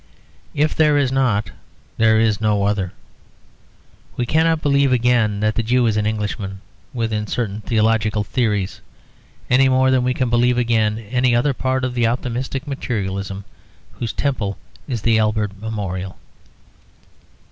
If 0.55 0.73
there 0.73 0.97
is 0.97 1.11
not, 1.11 1.51
there 1.97 2.19
is 2.19 2.41
no 2.41 2.63
other. 2.63 2.91
We 4.17 4.25
cannot 4.25 4.63
believe 4.63 4.91
again 4.91 5.41
that 5.41 5.53
the 5.53 5.61
Jew 5.61 5.85
is 5.85 5.95
an 5.95 6.07
Englishman 6.07 6.59
with 6.91 7.13
certain 7.29 7.61
theological 7.61 8.23
theories, 8.23 8.81
any 9.47 9.69
more 9.69 9.91
than 9.91 10.03
we 10.03 10.15
can 10.15 10.31
believe 10.31 10.57
again 10.57 10.97
any 10.97 11.35
other 11.35 11.53
part 11.53 11.83
of 11.85 11.93
the 11.93 12.07
optimistic 12.07 12.65
materialism 12.65 13.45
whose 13.91 14.11
temple 14.11 14.57
is 14.87 15.03
the 15.03 15.19
Albert 15.19 15.51
Memorial. 15.59 16.17